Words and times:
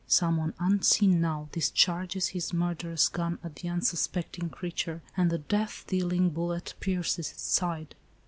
Some 0.07 0.37
one 0.37 0.55
unseen 0.59 1.21
now 1.21 1.47
dis 1.51 1.69
charges 1.69 2.29
his 2.29 2.53
murderous 2.53 3.07
gun 3.07 3.37
at 3.43 3.57
the 3.57 3.69
unsuspecting 3.69 4.49
creature, 4.49 5.03
and 5.15 5.29
the 5.29 5.37
death 5.37 5.83
dealing 5.85 6.31
bullet 6.31 6.73
pierces 6.79 7.31
its 7.31 7.43
side. 7.43 7.93